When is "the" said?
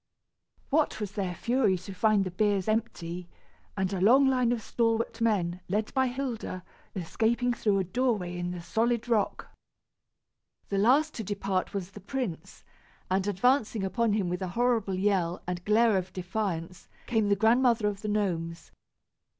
2.23-2.31, 8.49-8.61, 10.69-10.79, 11.91-11.99, 17.29-17.35, 18.01-18.07